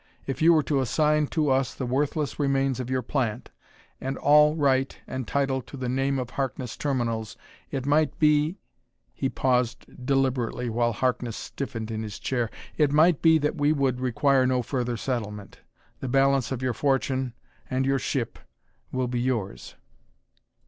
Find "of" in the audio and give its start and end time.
2.79-2.89, 6.17-6.31, 16.51-16.63